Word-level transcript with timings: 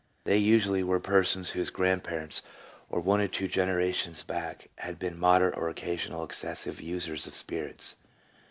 "They 0.23 0.37
usually 0.39 0.81
were 0.81 0.99
persons 0.99 1.51
whose 1.51 1.69
grandparents, 1.69 2.41
one 2.89 3.21
or 3.21 3.27
two 3.27 3.47
generations 3.47 4.23
back, 4.23 4.69
had 4.79 4.97
been 4.97 5.15
moderate 5.15 5.55
or 5.55 5.69
occasional 5.69 6.23
excessive 6.23 6.81
users 6.81 7.27
of 7.27 7.35
spirits. 7.35 7.97